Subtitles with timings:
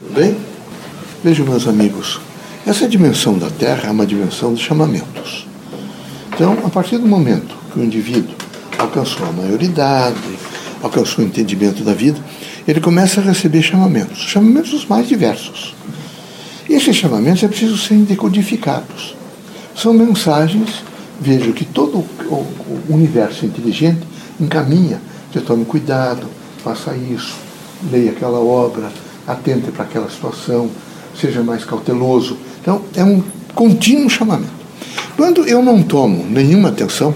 [0.00, 0.36] Bem?
[1.24, 2.20] Vejam, meus amigos,
[2.64, 5.44] essa dimensão da Terra é uma dimensão de chamamentos.
[6.32, 8.32] Então, a partir do momento que o indivíduo
[8.78, 10.16] alcançou a maioridade,
[10.80, 12.20] alcançou o entendimento da vida,
[12.66, 15.74] ele começa a receber chamamentos, chamamentos os mais diversos.
[16.68, 19.16] E esses chamamentos é preciso serem decodificados.
[19.74, 20.84] São mensagens,
[21.20, 22.46] vejo que todo o
[22.88, 24.06] universo inteligente
[24.38, 25.00] encaminha,
[25.32, 26.28] você tome cuidado,
[26.62, 27.34] faça isso,
[27.90, 28.92] leia aquela obra,
[29.28, 30.70] atente para aquela situação,
[31.20, 32.38] seja mais cauteloso.
[32.60, 33.22] Então, é um
[33.54, 34.58] contínuo chamamento.
[35.16, 37.14] Quando eu não tomo nenhuma atenção,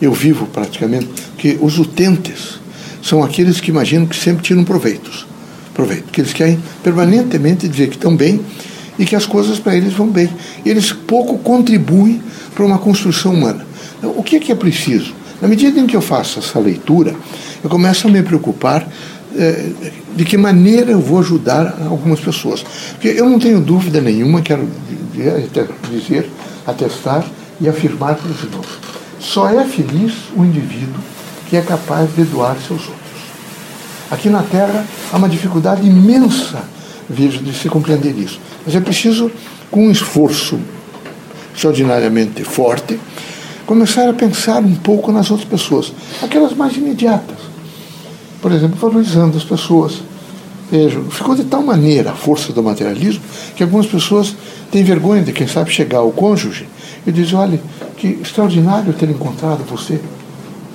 [0.00, 2.60] eu vivo praticamente que os utentes
[3.02, 5.26] são aqueles que imaginam que sempre tiram proveitos.
[5.74, 8.40] Proveito, que eles querem permanentemente dizer que estão bem
[8.98, 10.30] e que as coisas para eles vão bem.
[10.64, 12.22] Eles pouco contribuem
[12.54, 13.66] para uma construção humana.
[13.98, 15.12] Então, o que é que é preciso?
[15.42, 17.14] Na medida em que eu faço essa leitura,
[17.62, 18.88] eu começo a me preocupar
[20.14, 22.64] de que maneira eu vou ajudar algumas pessoas.
[22.92, 24.68] Porque eu não tenho dúvida nenhuma, quero
[25.90, 26.30] dizer,
[26.66, 27.24] atestar
[27.60, 28.78] e afirmar para os irmãos.
[29.20, 31.00] Só é feliz o indivíduo
[31.48, 33.04] que é capaz de doar seus outros.
[34.10, 36.62] Aqui na Terra há uma dificuldade imensa,
[37.08, 38.40] de se compreender isso.
[38.64, 39.30] Mas é preciso,
[39.70, 40.58] com um esforço
[41.54, 42.98] extraordinariamente forte,
[43.66, 47.33] começar a pensar um pouco nas outras pessoas, aquelas mais imediatas.
[48.44, 50.02] Por exemplo, valorizando as pessoas.
[50.70, 53.22] Vejo, ficou de tal maneira a força do materialismo
[53.56, 54.36] que algumas pessoas
[54.70, 56.68] têm vergonha de, quem sabe, chegar ao cônjuge
[57.06, 57.58] e dizer: olha,
[57.96, 59.98] que extraordinário ter encontrado você.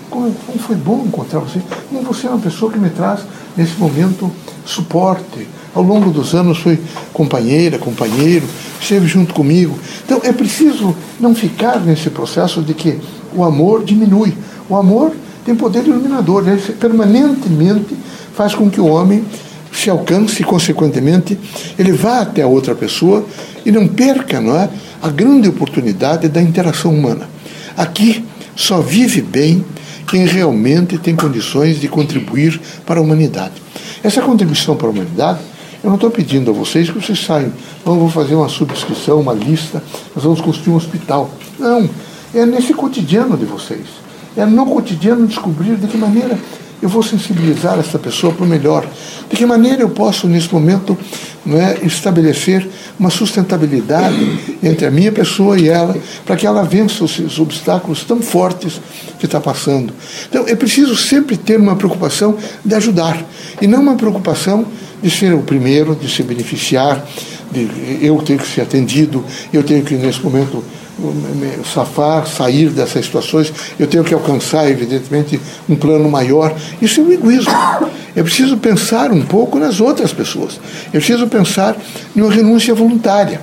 [0.10, 1.62] Como, como foi bom encontrar você.
[1.90, 3.20] Como você é uma pessoa que me traz,
[3.56, 4.32] nesse momento,
[4.66, 6.80] suporte, ao longo dos anos foi
[7.14, 8.48] companheira, companheiro,
[8.82, 9.78] esteve junto comigo.
[10.04, 13.00] Então é preciso não ficar nesse processo de que
[13.32, 14.36] o amor diminui.
[14.68, 15.14] O amor
[15.46, 17.96] tem poder iluminador, ele permanentemente
[18.34, 19.24] faz com que o homem
[19.72, 21.38] se alcance e, consequentemente,
[21.78, 23.26] ele vá até a outra pessoa
[23.66, 24.70] e não perca não é,
[25.02, 27.30] a grande oportunidade da interação humana.
[27.78, 29.64] Aqui só vive bem
[30.08, 33.54] quem realmente tem condições de contribuir para a humanidade.
[34.04, 35.40] Essa contribuição para a humanidade
[35.84, 37.54] eu não estou pedindo a vocês que vocês saiam,
[37.86, 39.82] não vou fazer uma subscrição, uma lista,
[40.14, 41.32] nós vamos construir um hospital.
[41.58, 41.90] Não,
[42.34, 43.86] é nesse cotidiano de vocês.
[44.38, 46.38] É no cotidiano descobrir de que maneira
[46.82, 48.88] eu vou sensibilizar essa pessoa para o melhor.
[49.30, 50.98] De que maneira eu posso, nesse momento,
[51.48, 52.68] é, estabelecer
[52.98, 55.96] uma sustentabilidade entre a minha pessoa e ela,
[56.26, 58.80] para que ela vença os obstáculos tão fortes
[59.20, 59.94] que está passando.
[60.30, 63.22] Então, é preciso sempre ter uma preocupação de ajudar,
[63.62, 64.66] e não uma preocupação
[65.02, 67.06] de ser o primeiro, de se beneficiar,
[68.02, 70.64] eu ter que ser atendido, eu tenho que, nesse momento,
[71.74, 76.56] safar, sair dessas situações, eu tenho que alcançar, evidentemente, um plano maior.
[76.82, 77.54] Isso é um egoísmo.
[78.16, 80.60] É preciso pensar um pouco nas outras pessoas.
[80.88, 81.78] É preciso pensar
[82.16, 83.40] em uma renúncia voluntária,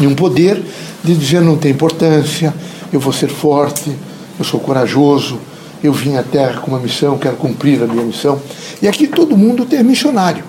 [0.00, 0.62] em um poder
[1.02, 2.54] de dizer não tem importância,
[2.92, 3.90] eu vou ser forte,
[4.38, 5.38] eu sou corajoso,
[5.82, 8.40] eu vim à Terra com uma missão, quero cumprir a minha missão.
[8.82, 10.44] E aqui todo mundo é missionário.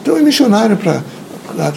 [0.00, 1.02] Então é missionário para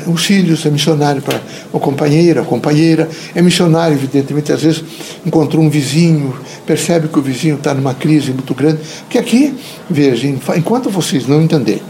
[0.08, 1.42] os filhos, é missionário para
[1.72, 4.84] o companheiro, a companheira, é missionário, evidentemente, às vezes
[5.26, 6.36] encontrou um vizinho,
[6.66, 8.80] percebe que o vizinho está numa crise muito grande.
[9.02, 9.58] Porque aqui,
[9.90, 11.82] veja, enquanto vocês não entenderem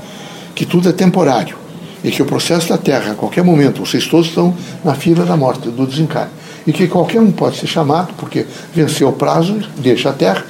[0.55, 1.57] que tudo é temporário
[2.03, 5.35] e que o processo da Terra, a qualquer momento, vocês todos estão na fila da
[5.35, 6.31] morte, do desencarne,
[6.65, 10.45] e que qualquer um pode ser chamado, porque venceu o prazo, deixa a Terra,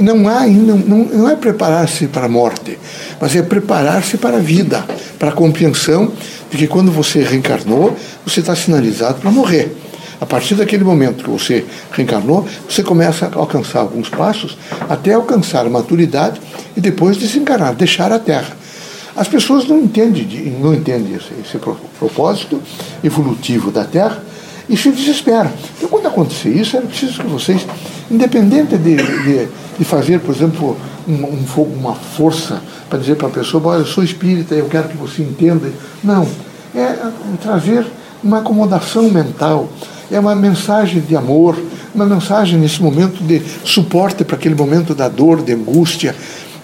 [0.00, 2.78] não há não, não, não é preparar-se para a morte,
[3.20, 4.84] mas é preparar-se para a vida,
[5.24, 6.12] para a compreensão
[6.50, 7.96] de que quando você reencarnou,
[8.26, 9.74] você está sinalizado para morrer.
[10.20, 15.64] A partir daquele momento que você reencarnou, você começa a alcançar alguns passos até alcançar
[15.64, 16.38] a maturidade
[16.76, 18.54] e depois desencarnar, deixar a Terra.
[19.16, 20.26] As pessoas não entendem,
[20.60, 21.58] não entendem esse, esse
[21.98, 22.60] propósito
[23.02, 24.22] evolutivo da Terra
[24.68, 25.50] e se desesperam.
[25.78, 27.66] Então, quando acontecer isso, era preciso que vocês,
[28.10, 29.48] independente de, de
[29.78, 30.76] de fazer, por exemplo,
[31.06, 34.88] um, um, uma força para dizer para a pessoa, olha, eu sou espírita, eu quero
[34.88, 35.70] que você entenda.
[36.02, 36.26] Não,
[36.74, 36.96] é
[37.42, 37.86] trazer
[38.22, 39.68] uma acomodação mental,
[40.10, 41.56] é uma mensagem de amor,
[41.94, 46.14] uma mensagem nesse momento de suporte para aquele momento da dor, de angústia.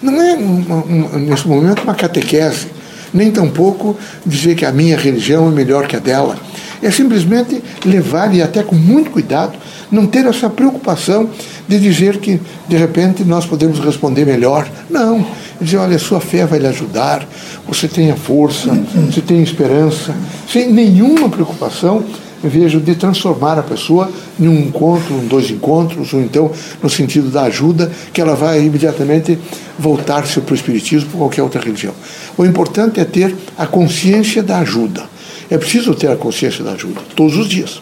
[0.01, 2.67] Não é, um, nesse momento, uma catequese,
[3.13, 3.95] nem tampouco
[4.25, 6.35] dizer que a minha religião é melhor que a dela.
[6.81, 9.53] É simplesmente levar, e até com muito cuidado,
[9.91, 11.29] não ter essa preocupação
[11.67, 14.67] de dizer que, de repente, nós podemos responder melhor.
[14.89, 15.25] Não.
[15.61, 17.27] Dizer, olha, sua fé vai lhe ajudar,
[17.67, 18.71] você tenha força,
[19.09, 20.15] você tem esperança,
[20.47, 22.03] sem nenhuma preocupação
[22.47, 24.09] vejo, de transformar a pessoa
[24.39, 29.37] em um encontro, dois encontros, ou então no sentido da ajuda, que ela vai imediatamente
[29.77, 31.93] voltar-se para o Espiritismo ou qualquer outra religião.
[32.37, 35.03] O importante é ter a consciência da ajuda.
[35.49, 37.81] É preciso ter a consciência da ajuda, todos os dias.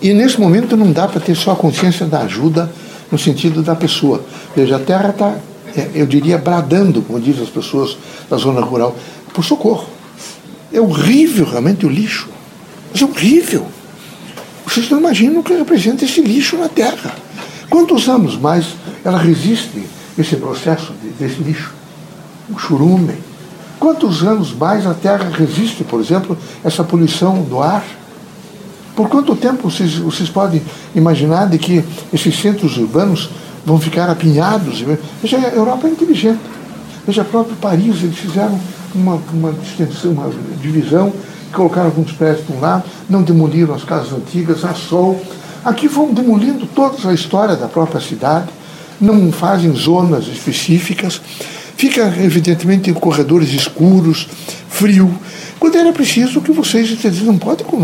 [0.00, 2.70] E nesse momento não dá para ter só a consciência da ajuda
[3.10, 4.24] no sentido da pessoa.
[4.54, 5.36] Veja, a Terra está,
[5.94, 7.96] eu diria, bradando, como dizem as pessoas
[8.28, 8.96] da zona rural,
[9.32, 9.86] por socorro.
[10.72, 12.28] É horrível realmente o lixo.
[12.90, 13.66] Mas é horrível.
[14.66, 17.14] Vocês não imaginam o que representa esse lixo na Terra.
[17.68, 18.66] Quantos anos mais
[19.04, 19.82] ela resiste
[20.18, 21.72] esse processo desse lixo?
[22.50, 23.14] O churume.
[23.78, 27.84] Quantos anos mais a Terra resiste, por exemplo, essa poluição do ar?
[28.94, 30.62] Por quanto tempo vocês, vocês podem
[30.94, 31.82] imaginar de que
[32.12, 33.30] esses centros urbanos
[33.64, 34.84] vão ficar apinhados?
[35.22, 36.40] Veja, a Europa é inteligente.
[37.06, 38.58] Veja, próprio Paris, eles fizeram
[38.94, 40.30] uma, uma extensão, uma
[40.60, 41.12] divisão,
[41.52, 45.20] colocaram alguns prédios para um lado, não demoliram as casas antigas, a sol.
[45.64, 48.48] Aqui vão demolindo toda a história da própria cidade,
[49.00, 51.20] não fazem zonas específicas,
[51.76, 54.28] fica evidentemente em corredores escuros,
[54.68, 55.12] frio,
[55.62, 57.76] quando era preciso que vocês entendessem, não pode com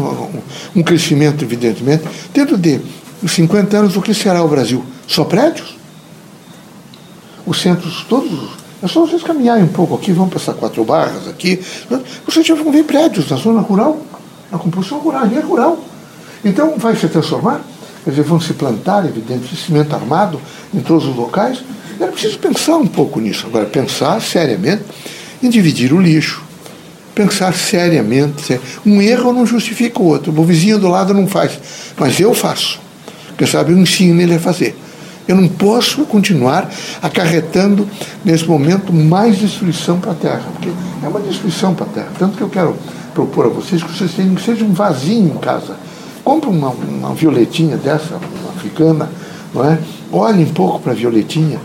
[0.74, 2.02] um crescimento, evidentemente,
[2.34, 2.80] dentro de
[3.26, 4.84] 50 anos, o que será o Brasil?
[5.06, 5.76] Só prédios?
[7.44, 8.50] Os centros todos
[8.82, 11.60] é só vocês caminharem um pouco aqui, vão passar quatro barras aqui.
[12.24, 14.00] Vocês já vão ver prédios na zona rural,
[14.52, 15.78] na composição rural, é rural.
[16.44, 17.60] Então vai se transformar,
[18.04, 20.40] quer dizer, vão se plantar, evidente, cimento armado
[20.72, 21.64] em todos os locais.
[21.98, 23.48] Era preciso pensar um pouco nisso.
[23.48, 24.84] Agora, pensar seriamente
[25.42, 26.44] em dividir o lixo.
[27.16, 28.60] Pensar seriamente.
[28.86, 30.32] Um erro não justifica o outro.
[30.38, 31.58] O vizinho do lado não faz,
[31.96, 32.78] mas eu faço.
[33.38, 34.76] Quem sabe eu ensino ele a fazer.
[35.28, 36.68] Eu não posso continuar
[37.00, 37.88] acarretando,
[38.24, 40.70] nesse momento, mais destruição para a Terra, porque
[41.02, 42.08] é uma destruição para a Terra.
[42.18, 42.74] Tanto que eu quero
[43.14, 45.76] propor a vocês que vocês tenham, que seja um vasinho em casa.
[46.24, 49.08] Compre uma, uma violetinha dessa, uma africana,
[49.54, 49.78] não é?
[50.10, 51.60] Olhe um pouco para a violetinha,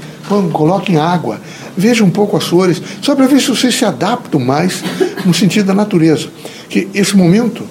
[0.51, 1.39] coloquem água,
[1.75, 4.83] vejam um pouco as flores, só para ver se vocês se adaptam mais
[5.25, 6.27] no sentido da natureza.
[6.69, 7.63] Que esse momento,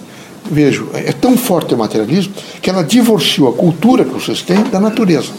[0.52, 4.78] vejo, é tão forte o materialismo que ela divorciou a cultura que vocês têm da
[4.78, 5.30] natureza.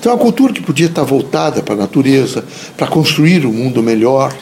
[0.00, 2.44] Então, a cultura que podia estar voltada para a natureza,
[2.76, 4.32] para construir um mundo melhor,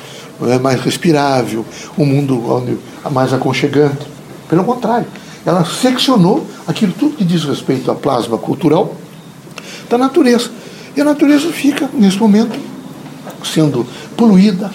[0.42, 1.64] é, mais respirável,
[1.96, 2.62] um mundo
[3.10, 4.06] mais aconchegante.
[4.48, 5.06] Pelo contrário,
[5.46, 8.94] ela seccionou aquilo tudo que diz respeito à plasma cultural
[9.88, 10.50] da natureza.
[10.94, 12.58] E a natureza fica, nesse momento,
[13.44, 13.86] sendo
[14.16, 14.70] poluída,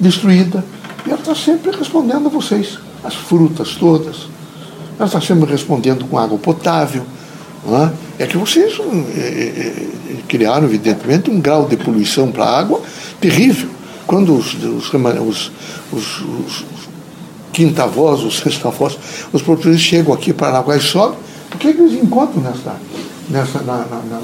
[0.00, 0.64] destruída,
[1.06, 4.28] e ela está sempre respondendo a vocês, as frutas todas.
[4.98, 7.04] Ela está sempre respondendo com água potável,
[8.18, 8.24] é?
[8.24, 8.78] é que vocês
[9.16, 9.86] é, é,
[10.28, 12.80] criaram, evidentemente, um grau de poluição para a água
[13.20, 13.68] terrível.
[14.06, 15.52] Quando os, os, os,
[15.92, 16.64] os, os
[17.52, 18.98] quintavós, os sextavós,
[19.32, 21.18] os portugueses chegam aqui para sobem,
[21.52, 22.76] o que, é que eles encontram nessa,
[23.28, 24.20] nessa, na, na, na,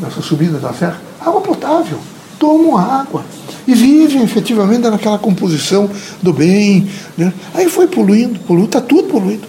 [0.00, 1.00] nessa subida da serra?
[1.20, 1.98] Água potável.
[2.38, 3.22] Tomam água.
[3.70, 5.88] E vivem efetivamente naquela composição
[6.20, 6.88] do bem.
[7.16, 7.32] Né?
[7.54, 9.46] Aí foi poluindo, poluindo, está tudo poluído.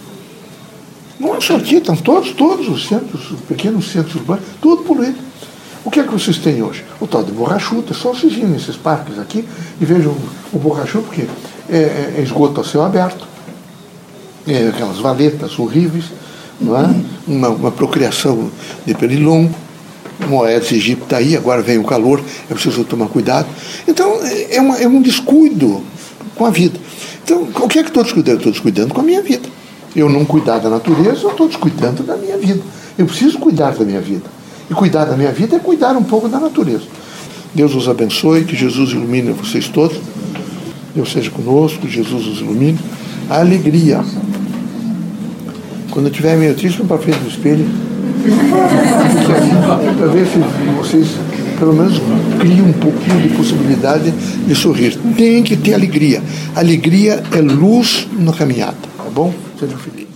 [1.18, 5.18] Não é só aqui, estão todos, todos os centros, os pequenos centros urbanos, tudo poluído.
[5.84, 6.84] O que é que vocês têm hoje?
[7.00, 7.90] O tal de borrachudo.
[7.90, 9.44] É só vocês irem nesses parques aqui
[9.80, 10.16] e vejam
[10.52, 11.26] o borrachudo, porque
[11.68, 13.26] é, é, é esgoto a céu aberto,
[14.46, 16.04] é aquelas valetas horríveis,
[16.60, 16.94] não é?
[17.26, 18.52] uma, uma procriação
[18.86, 19.52] de pernilongo,
[20.28, 23.48] Moedas Egito está aí, agora vem o calor, é preciso tomar cuidado.
[23.86, 24.18] Então,
[24.50, 25.82] é, uma, é um descuido
[26.34, 26.78] com a vida.
[27.24, 28.38] Então, o que é que estou descuidando?
[28.38, 29.48] Estou descuidando com a minha vida
[29.94, 32.60] eu não cuidar da natureza, eu estou descuidando da minha vida.
[32.96, 34.24] Eu preciso cuidar da minha vida.
[34.70, 36.84] E cuidar da minha vida é cuidar um pouco da natureza.
[37.54, 39.98] Deus os abençoe, que Jesus ilumine vocês todos.
[40.94, 42.78] Deus seja conosco, Jesus os ilumine.
[43.28, 44.02] A alegria.
[45.90, 47.91] Quando eu estiver meio triste, para frente do espelho.
[49.98, 50.38] Para ver se
[50.76, 51.08] vocês,
[51.58, 52.00] pelo menos,
[52.40, 54.98] criam um pouquinho de possibilidade de sorrir.
[55.16, 56.22] Tem que ter alegria.
[56.54, 59.32] Alegria é luz na caminhada, tá bom?
[59.58, 60.11] Sejam felizes.